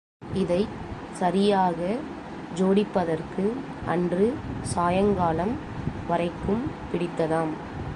இதைச் 0.33 0.73
சரியாக 1.13 1.79
ஜோடிப்பதற்கு 2.55 3.45
அன்று 3.85 4.27
சாயங்காலம் 4.61 5.53
வரைக்கும் 6.07 6.63
பிடித்ததாம். 6.91 7.53